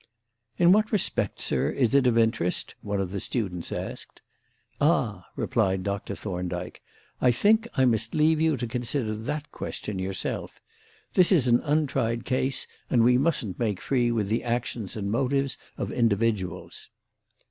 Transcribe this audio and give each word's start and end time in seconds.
"In 0.57 0.71
what 0.71 0.91
respect, 0.91 1.39
sir, 1.41 1.69
is 1.69 1.93
it 1.93 2.07
of 2.07 2.17
interest?" 2.17 2.73
one 2.81 2.99
of 2.99 3.11
the 3.11 3.19
students 3.19 3.71
asked. 3.71 4.23
"Ah!" 4.81 5.27
replied 5.35 5.83
Dr. 5.83 6.15
Thorndyke, 6.15 6.81
"I 7.21 7.29
think 7.29 7.67
I 7.77 7.85
must 7.85 8.15
leave 8.15 8.41
you 8.41 8.57
to 8.57 8.65
consider 8.65 9.13
that 9.15 9.51
question 9.51 9.99
yourself. 9.99 10.59
This 11.13 11.31
is 11.31 11.45
an 11.45 11.61
untried 11.63 12.25
case, 12.25 12.65
and 12.89 13.03
we 13.03 13.19
mustn't 13.19 13.59
make 13.59 13.79
free 13.79 14.11
with 14.11 14.27
the 14.27 14.43
actions 14.43 14.95
and 14.95 15.11
motives 15.11 15.55
of 15.77 15.91
individuals." 15.91 16.89